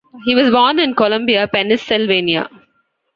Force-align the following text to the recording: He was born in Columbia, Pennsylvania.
He 0.25 0.33
was 0.33 0.49
born 0.49 0.79
in 0.79 0.95
Columbia, 0.95 1.47
Pennsylvania. 1.47 2.49